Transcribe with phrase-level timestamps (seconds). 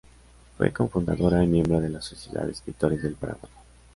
[0.57, 3.51] Fue cofundadora y miembro de la Sociedad de Escritores del Paraguay.